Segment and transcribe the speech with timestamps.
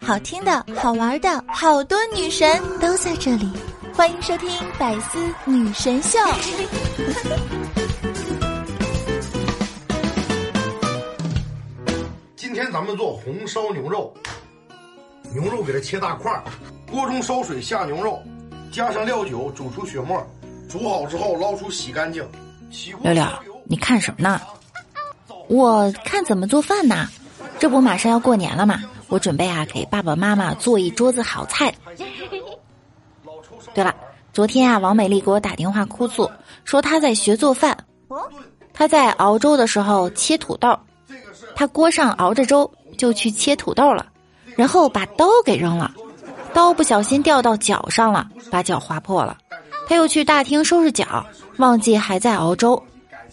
[0.00, 3.50] 好听的、好玩的，好多女神都在这里，
[3.92, 6.18] 欢迎收听《百思女神秀》。
[12.36, 14.14] 今天咱们做红烧牛肉，
[15.34, 16.42] 牛肉给它切大块儿，
[16.90, 18.22] 锅中烧水下牛肉，
[18.72, 20.26] 加上料酒煮出血沫，
[20.68, 22.26] 煮好之后捞出洗干净。
[23.02, 23.26] 六六，
[23.64, 24.40] 你看什么呢？
[25.48, 27.08] 我看怎么做饭呢？
[27.58, 31.72] 这不马上要过年了嘛，我准备啊给爸爸妈妈做一桌子好菜。
[33.74, 33.94] 对了，
[34.32, 36.30] 昨天啊王美丽给我打电话哭诉，
[36.64, 37.76] 说她在学做饭。
[38.72, 40.78] 她在熬粥的时候切土豆，
[41.54, 44.06] 她锅上熬着粥就去切土豆了，
[44.56, 45.92] 然后把刀给扔了，
[46.52, 49.36] 刀不小心掉到脚上了，把脚划破了。
[49.88, 51.24] 她又去大厅收拾脚，
[51.56, 52.80] 忘记还在熬粥。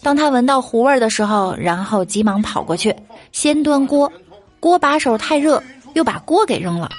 [0.02, 2.94] 当他闻到糊味的时候，然后急忙跑过去，
[3.32, 4.12] 先端锅，
[4.60, 5.62] 锅把手太热，
[5.94, 6.90] 又把锅给扔了，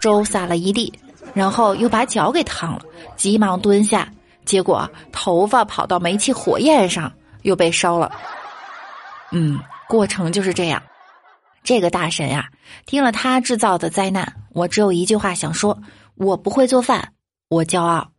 [0.00, 0.92] 粥洒了一地，
[1.34, 2.82] 然后又把脚给烫了，
[3.16, 4.08] 急忙蹲下，
[4.44, 8.12] 结果头发跑到煤气火焰上，又被烧了。
[9.30, 10.82] 嗯，过程就是这样。
[11.64, 12.48] 这个大神呀，
[12.86, 15.78] 听了他制造的灾难，我只有一句话想说：
[16.16, 17.12] 我不会做饭，
[17.48, 18.11] 我骄傲。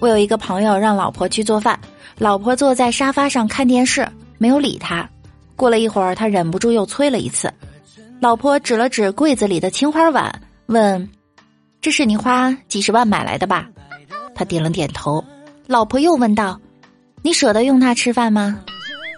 [0.00, 1.78] 我有一个朋友让老婆去做饭，
[2.18, 4.06] 老婆坐在沙发上看电视，
[4.38, 5.08] 没有理他。
[5.56, 7.52] 过了一会儿，他忍不住又催了一次。
[8.20, 10.32] 老婆指了指柜子里的青花碗，
[10.66, 11.08] 问
[11.80, 13.68] ：“这是你花几十万买来的吧？”
[14.36, 15.24] 他点了点头。
[15.66, 16.60] 老婆又问道
[17.22, 18.60] ：“你舍得用它吃饭吗？”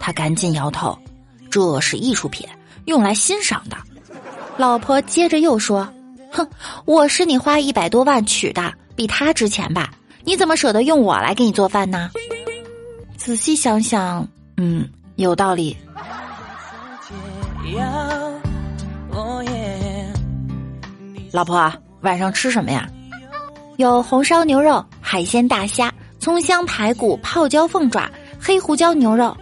[0.01, 0.99] 他赶紧摇头
[1.51, 2.49] ：“这是艺术品，
[2.87, 3.77] 用来欣赏的。”
[4.57, 5.87] 老婆接着又说
[6.33, 6.49] ：“哼，
[6.87, 9.93] 我是你花一百多万娶的，比他值钱吧？”
[10.25, 12.11] 你怎么舍得用我来给你做饭呢？
[13.17, 15.77] 仔细想想，嗯，有道理。
[21.33, 22.89] 老婆，晚上吃什么呀？
[23.77, 29.37] 有红烧牛肉、海鲜大虾、葱香排骨、泡椒凤爪、黑胡椒牛肉。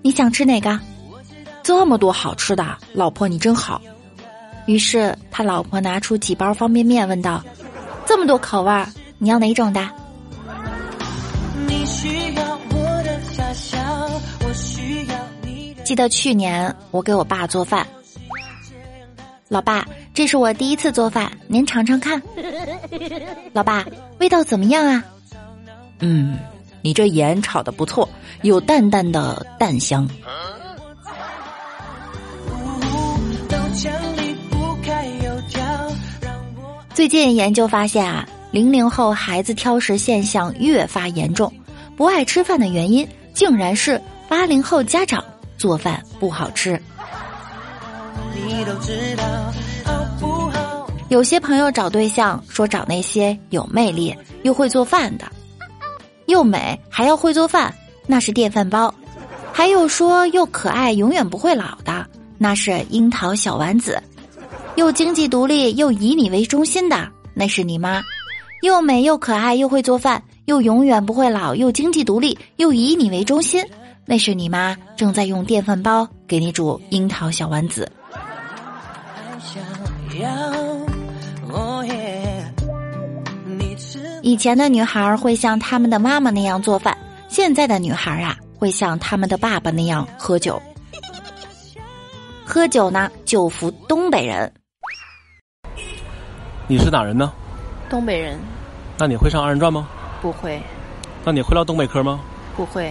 [0.00, 0.78] 你想吃哪个？
[1.62, 3.80] 这么多好吃的，老婆你真好。
[4.66, 7.42] 于是他老婆拿出几包方便面，问道
[8.06, 8.86] ：“这么多口味儿？”
[9.22, 9.88] 你要哪种的？
[15.84, 17.86] 记得去年我给我爸做饭，
[19.46, 22.20] 老爸，这是我第一次做饭，您尝尝看。
[23.54, 23.86] 老爸，
[24.18, 25.04] 味道怎么样啊？
[26.00, 26.36] 嗯，
[26.82, 28.08] 你这盐炒的不错，
[28.42, 30.10] 有淡淡的蛋香。
[36.92, 38.26] 最近研究发现啊。
[38.52, 41.50] 零零后孩子挑食现象越发严重，
[41.96, 45.24] 不爱吃饭的原因竟然是八零后家长
[45.56, 46.80] 做饭不好吃。
[51.08, 55.24] 有些朋友找对象说找那些有魅力又会做饭的，
[56.26, 57.74] 又美还要会做饭，
[58.06, 58.92] 那是电饭煲；
[59.50, 63.96] 还有说又可爱永远不会老的，那是樱桃小丸子；
[64.76, 68.02] 又经济独立又以你为中心的，那是你妈。
[68.62, 73.60] 又美又可爱又会做饭又永远不会老又经济独立又以你为中心，
[74.06, 77.90] 那是你妈正在用电饭煲给你煮樱桃小丸子。
[84.22, 86.96] 以前的女孩会像他们的妈妈那样做饭，
[87.26, 90.62] 现在的女孩啊会像他们的爸爸那样喝酒。
[92.44, 94.52] 喝酒呢就服东北人。
[96.68, 97.32] 你是哪人呢？
[97.92, 98.40] 东北人，
[98.96, 99.86] 那你会唱二人转吗？
[100.22, 100.58] 不会。
[101.24, 102.20] 那你会唠东北嗑吗？
[102.56, 102.90] 不会。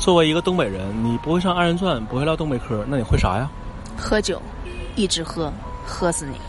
[0.00, 3.50] 作为一个东北人，你不会唱二人转，不会唠东北嗑，那你会啥呀？
[3.98, 4.40] 喝酒，
[4.96, 5.52] 一直喝，
[5.84, 6.40] 喝死你。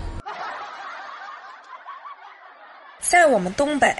[3.01, 3.93] 在我们东北，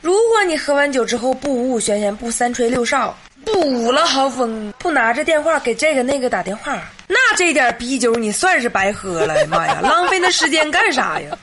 [0.00, 3.14] 如果你喝完酒之后不五五宣宣，不三吹六哨，
[3.44, 6.76] 不五了豪风，不拿着电话给这个那个打电话，
[7.06, 9.46] 那这点逼酒你算是白喝了。
[9.46, 11.38] 妈呀，浪费那时间干啥呀？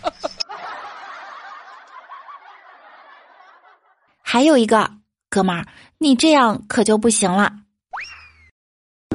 [4.32, 4.88] 还有一个
[5.28, 5.66] 哥们儿，
[5.98, 7.52] 你这样可就不行了。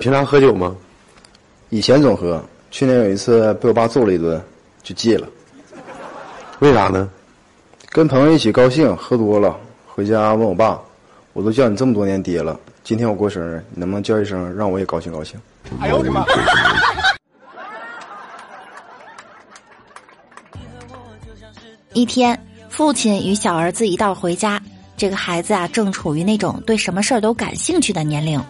[0.01, 0.75] 平常喝酒吗？
[1.71, 4.45] 以前总喝，去年有一次被我爸揍了一顿，
[4.83, 5.29] 就戒了。
[6.59, 7.09] 为啥呢？
[7.91, 9.57] 跟朋友一起高兴，喝多了，
[9.87, 10.83] 回家问我爸
[11.33, 15.41] ：“我都叫你这么多年爹了，今天我过生日，你能不能叫一声，让我也高兴高兴？”
[15.81, 16.25] 哎呦我的妈！
[21.95, 22.37] 一天，
[22.69, 24.61] 父亲与小儿子一道回家。
[24.97, 28.43] 这个孩子啊，正处于那种对什么事儿都感兴趣的年龄，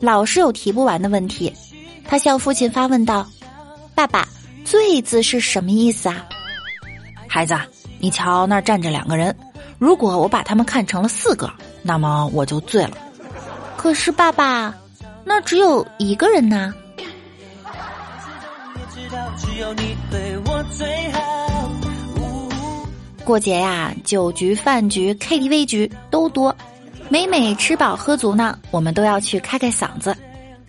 [0.00, 1.52] 老是有提不完的问题。
[2.04, 3.26] 他向父亲发问道
[3.94, 4.26] ：“爸爸
[4.64, 6.26] ，‘醉’字是什么意思啊？”
[7.26, 7.54] 孩子，
[7.98, 9.34] 你瞧那儿站着两个人，
[9.78, 11.50] 如果我把他们看成了四个，
[11.82, 12.96] 那么我就醉了。
[13.76, 14.74] 可是爸爸，
[15.24, 16.72] 那只有一个人呐。
[23.28, 26.56] 过节呀，酒局、饭局、KTV 局都多，
[27.10, 30.16] 每每吃饱喝足呢，我们都要去开开嗓子。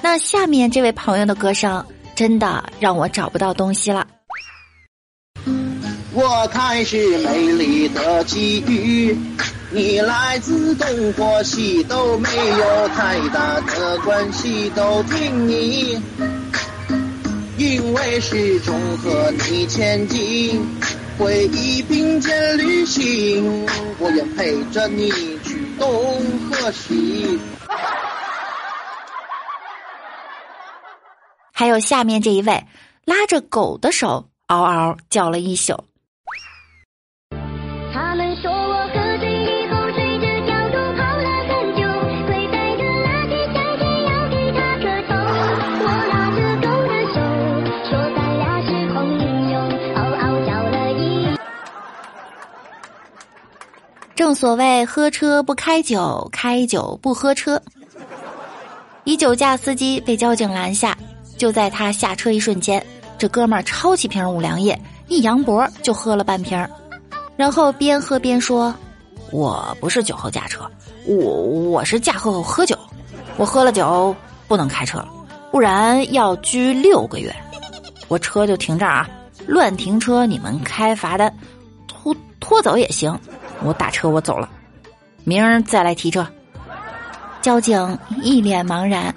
[0.02, 1.82] 那下面这位朋友的歌声，
[2.16, 4.06] 真的让我找不到东西了。
[6.12, 9.18] 我开始美丽的际遇，
[9.72, 15.98] 你来自东或西都没有太大的关系，都听你，
[17.58, 20.62] 因为始终和你前进。
[21.20, 23.66] 回忆并肩旅行，
[24.00, 25.12] 我愿陪着你
[25.44, 25.90] 去东
[26.50, 27.38] 和西。
[31.52, 32.66] 还有下面这一位，
[33.04, 35.89] 拉着狗的手，嗷嗷叫了一宿。
[54.30, 57.60] 正所谓喝车不开酒，开酒不喝车。
[59.04, 60.96] 一酒驾司机被交警拦下，
[61.36, 62.86] 就在他下车一瞬间，
[63.18, 66.64] 这哥们儿抄起瓶五粮液，一扬脖就喝了半瓶，
[67.36, 68.72] 然后边喝边说
[69.34, 70.70] ：“我不是酒后驾车，
[71.08, 72.78] 我我是驾后喝酒，
[73.36, 74.16] 我喝了酒
[74.48, 75.04] 不能开车，
[75.52, 77.36] 不然要拘六个月。
[78.08, 79.10] 我车就停这儿啊，
[79.48, 81.36] 乱停车你们开罚单，
[81.88, 83.12] 拖拖走也行。”
[83.64, 84.50] 我打车，我走了，
[85.24, 86.28] 明儿再来提车。
[87.42, 89.14] 交警一脸茫然。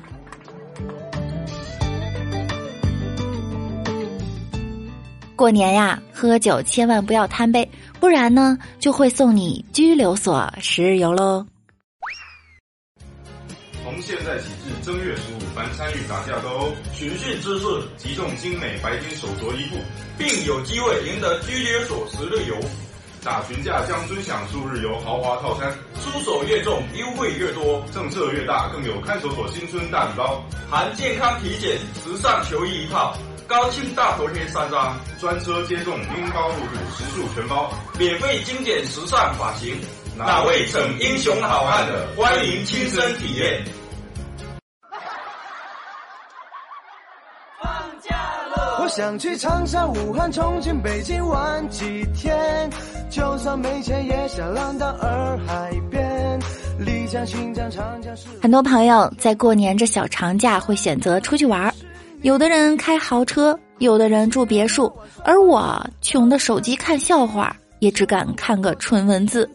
[5.35, 7.69] 过年呀，喝酒千万不要贪杯，
[7.99, 11.44] 不然呢就会送你拘留所十日游喽。
[13.83, 17.67] 从现在起至正月十五，凡参与打架斗殴、寻衅滋事、
[17.97, 19.77] 击中精美白金手镯衣服，
[20.17, 22.56] 并有机会赢得拘留所十日游。
[23.25, 25.73] 打群架将尊享数日游豪华套餐，
[26.03, 33.17] 出手越重优惠越多，政策越大，更有看守所新春大礼包，含健康体检、时尚球衣一套、
[33.47, 39.77] 高清大头贴三张，专车接送，拎包入住，食宿全包，免费精简时尚发型，
[40.19, 43.65] 哪位逞英雄好汉的，欢迎亲身体验。
[48.94, 52.69] 想去长沙、武汉、重庆、北京玩几天，
[53.09, 56.39] 就算没钱也想浪到洱海边。
[56.79, 58.29] 丽江、新疆、长江是。
[58.43, 61.73] 很多朋友在过年这小长假会选择出去玩，
[62.21, 64.93] 有的人开豪车，有的人住别墅，
[65.25, 69.49] 而我穷的手机看笑话也只敢看个纯文字。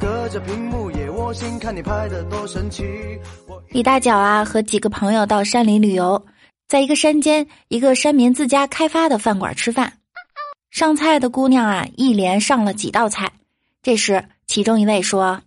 [0.00, 2.84] 隔着屏幕也窝心，看你拍的多神奇。
[3.68, 6.20] 李大脚啊，和几个朋友到山里旅游。
[6.70, 9.94] 在一个山间，一个山民自家开发的饭馆吃饭，
[10.70, 13.32] 上菜的姑娘啊，一连上了几道菜。
[13.82, 15.42] 这时，其中一位说：“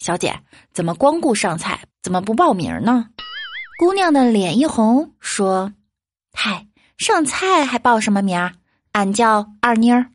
[0.00, 0.40] 小姐，
[0.72, 3.06] 怎么光顾上菜，怎么不报名呢？”
[3.78, 5.72] 姑娘的脸一红，说
[6.34, 6.66] ：“嗨，
[6.98, 8.54] 上菜还报什么名儿？
[8.90, 10.06] 俺叫二妮儿。”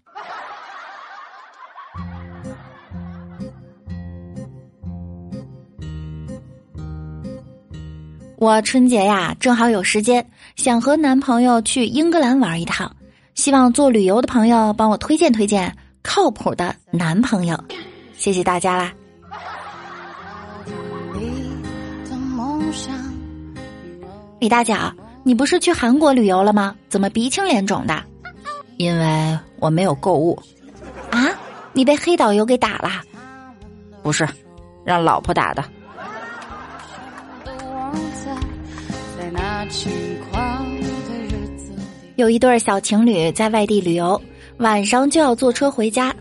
[8.40, 12.90] 我春节呀，正好有时间，想和男朋友去英格兰玩一趟，
[13.36, 17.62] 希望做旅游的朋友帮我推荐推荐靠谱的男朋友，
[18.18, 18.94] 谢谢大家啦！
[24.40, 24.94] 李大脚，
[25.24, 26.74] 你不是去韩国旅游了吗？
[26.88, 28.02] 怎么鼻青脸肿的？
[28.78, 30.42] 因为我没有购物。
[31.12, 31.28] 啊？
[31.74, 32.90] 你被黑导游给打了？
[34.02, 34.26] 不是，
[34.86, 35.62] 让老婆打的。
[42.20, 44.22] 有一对小情侣在外地旅游，
[44.58, 46.14] 晚上就要坐车回家。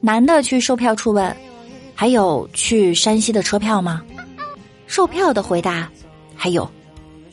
[0.00, 1.36] 男的去售票处问
[1.94, 4.02] ：“还有去山西的车票吗？”
[4.88, 5.88] 售票的回答
[6.34, 6.68] ：“还有。”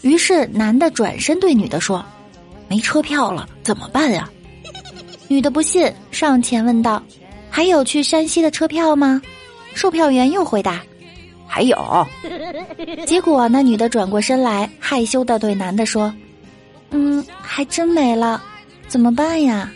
[0.03, 2.05] 于是男的转身对女的说
[2.69, 4.29] ：“没车票了，怎么办呀？”
[5.27, 7.01] 女的不信，上前问道
[7.49, 9.19] ：“还有去山西的车票吗？”
[9.73, 10.79] 售票员又回答
[11.47, 11.75] ：“还有。”
[13.07, 16.13] 结果那女的转过身来，害羞的对男的说。
[16.97, 18.41] 嗯，还真没了，
[18.87, 19.69] 怎么办呀？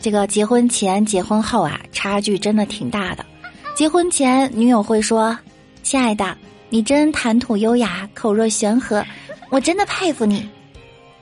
[0.00, 3.26] 这个结婚前、结婚后啊，差距真的挺大的。
[3.74, 5.36] 结婚前，女友会说
[5.82, 6.38] ：“亲爱的，
[6.68, 9.04] 你真谈吐优雅，口若悬河，
[9.50, 10.48] 我真的佩服你。”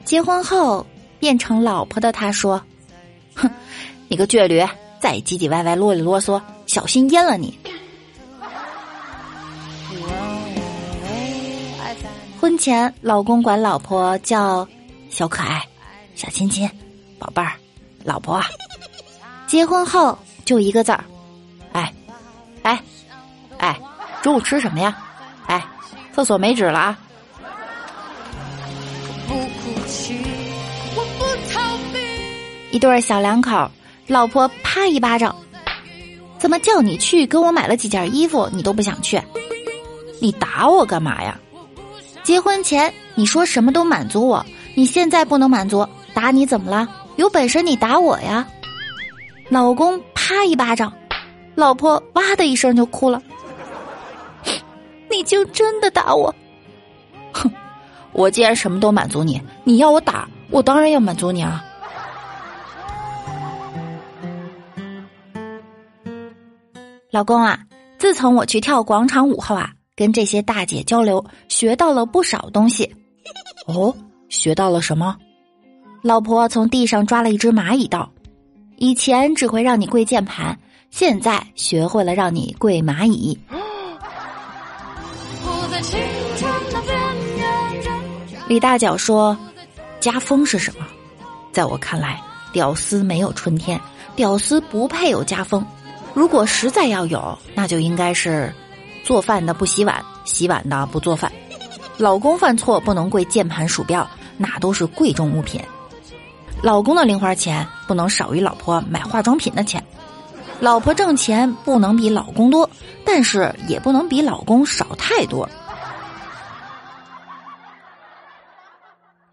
[0.04, 0.86] 结婚后
[1.18, 2.62] 变成老婆的他说
[3.34, 3.50] ：“哼，
[4.08, 4.62] 你个倔驴，
[5.00, 7.58] 再唧唧歪歪、啰里啰嗦，小心淹了你。”
[12.40, 14.66] 婚前，老公管老婆叫
[15.10, 15.64] 小可爱、
[16.14, 16.68] 小亲亲、
[17.18, 17.52] 宝贝儿、
[18.04, 18.40] 老婆。
[19.46, 21.04] 结婚后就一个字儿，
[21.72, 21.92] 哎，
[22.62, 22.80] 哎，
[23.58, 23.80] 哎，
[24.22, 24.96] 中午吃什么呀？
[25.46, 25.64] 哎，
[26.12, 26.98] 厕所没纸了啊！
[32.70, 33.70] 一对小两口，
[34.06, 35.34] 老婆啪一巴掌，
[36.38, 39.20] 怎么叫你去给我买了几件衣服，你都不想去？
[40.20, 41.38] 你打我干嘛呀？
[42.26, 46.88] 结婚前你说什么都满足我，你现在不能满足，打你怎么了？
[47.14, 48.44] 有本事你打我呀！
[49.48, 50.92] 老公啪一巴掌，
[51.54, 53.22] 老婆哇的一声就哭了。
[55.08, 56.34] 你就真的打我？
[57.32, 57.48] 哼！
[58.10, 61.64] 我既然什么都满足你，你要我打，我当然要满足你啊！
[67.12, 67.60] 老公啊，
[67.98, 69.70] 自从我去跳广场舞后啊。
[69.96, 72.94] 跟这些大姐交流，学到了不少东西。
[73.66, 73.94] 哦，
[74.28, 75.16] 学到了什么？
[76.02, 78.08] 老婆从地上抓了一只蚂蚁，道
[78.76, 80.56] ：“以前只会让你跪键盘，
[80.90, 83.36] 现在学会了让你跪蚂蚁。
[88.46, 89.36] ”李大脚说
[89.98, 90.86] ：“家风是什么？
[91.50, 92.22] 在我看来，
[92.52, 93.80] 屌丝没有春天，
[94.14, 95.66] 屌丝不配有家风。
[96.14, 98.52] 如果实在要有，那就应该是。”
[99.06, 101.30] 做饭的不洗碗，洗碗的不做饭。
[101.96, 104.04] 老公犯错不能跪键盘鼠标，
[104.36, 105.62] 那都是贵重物品。
[106.60, 109.80] 老公的零花钱不能少于老婆买化妆品的钱。
[110.58, 112.68] 老婆挣钱不能比老公多，
[113.04, 115.48] 但是也不能比老公少太多。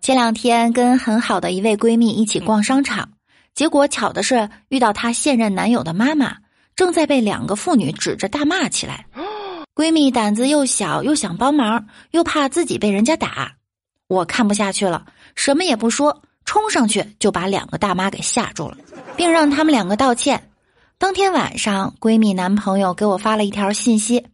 [0.01, 3.09] 前两天跟很好的一位闺蜜一起逛商场，
[3.55, 6.35] 结果巧的是遇到她现任男友的妈妈，
[6.75, 9.07] 正在被两个妇女指着大骂起来。
[9.75, 13.55] 闺蜜胆子又小，又想帮忙，又怕自己被人家打，
[14.07, 18.77] 我看不下去了，什么也不说，冲上去就把两个大妈给吓住了，
[19.17, 20.51] 并让他们两个道歉。
[20.99, 24.27] 当天晚上，闺蜜男朋友给我发了一条信息：“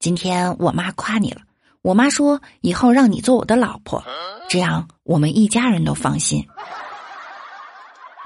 [0.00, 1.42] 今天我妈夸你了，
[1.82, 4.02] 我妈说以后让你做我的老婆，
[4.48, 6.48] 这样我们一家人都放心。”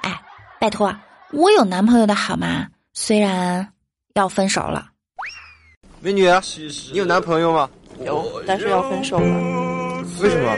[0.02, 0.22] 哎，
[0.60, 0.96] 拜托，
[1.32, 2.68] 我有男朋友的好吗？
[2.92, 3.72] 虽然
[4.14, 4.92] 要分手了。
[6.04, 6.28] 美女，
[6.92, 7.66] 你有男朋友吗？
[8.04, 9.24] 有，但是要分手了。
[10.20, 10.54] 为什么？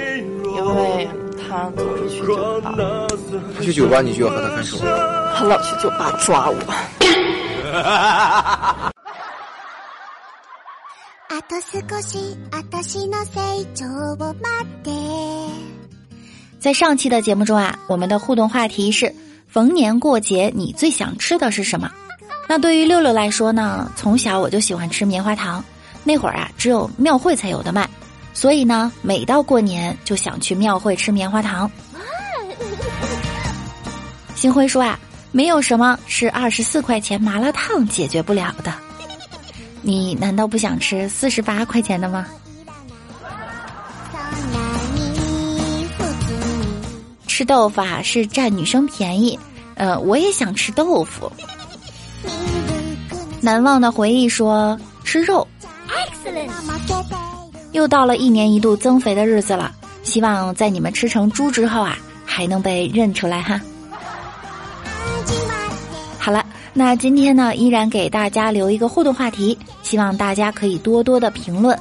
[0.57, 2.75] 因为他总是去酒吧。
[3.57, 4.77] 他去酒吧，你就要和他分手？
[5.37, 6.57] 他老去酒吧抓我。
[16.59, 19.15] 在上期的节目中啊，我们的互动话题是：
[19.47, 21.89] 逢年过节你最想吃的是什么？
[22.49, 23.91] 那对于六六来说呢？
[23.97, 25.63] 从小我就喜欢吃棉花糖，
[26.05, 27.89] 那会儿啊，只有庙会才有的卖，
[28.33, 31.71] 所以呢，每到过年就想去庙会吃棉花糖。
[34.37, 34.99] 星辉说啊，
[35.33, 38.73] 没有什么是二十四块钱麻辣烫解决不了的。
[39.83, 42.27] 你难道不想吃四十八块钱的吗？
[47.27, 49.39] 吃豆腐啊是占女生便宜，
[49.75, 51.31] 呃，我也想吃豆腐。
[53.47, 55.47] 难忘的回忆说吃肉，
[57.71, 59.71] 又到了一年一度增肥的日子了，
[60.03, 63.61] 希望在你们吃成猪之后啊，还能被认出来哈。
[66.19, 71.79] 好了，那今天呢，依然给大家留一个互动话题，希望大家可以多多的评论。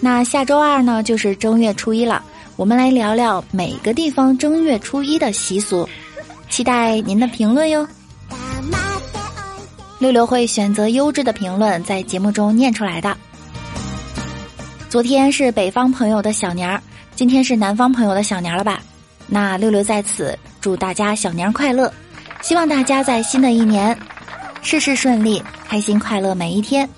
[0.00, 2.20] 那下周二呢，就是正月初一了，
[2.56, 5.88] 我们来聊聊每个地方正月初一的习俗，
[6.50, 7.86] 期待您的评论哟。
[9.98, 13.16] 六六会选择优质的评论在节目中念出来的。
[14.88, 16.80] 昨天是北方朋友的小年儿，
[17.16, 18.80] 今天是南方朋友的小年了吧？
[19.26, 21.92] 那六六在此祝大家小年快乐，
[22.42, 23.96] 希望大家在新的一年
[24.62, 26.88] 事事顺利，开心快乐每一天。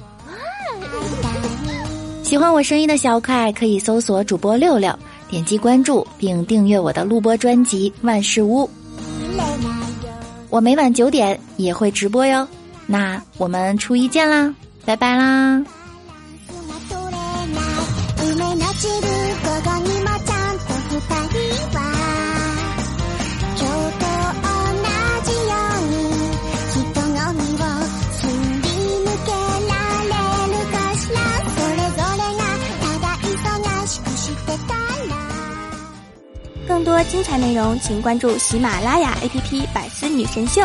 [2.23, 4.97] 喜欢我声音的小可爱可以搜索主播六六，
[5.29, 8.65] 点击关注并订阅我的录播专辑《万事屋》，
[10.51, 12.47] 我每晚九点也会直播哟。
[12.91, 14.53] 那我们初一见啦
[14.85, 15.63] 拜拜啦。
[36.67, 40.63] 更多精彩内容请关注喜马拉雅 app 百思女神秀。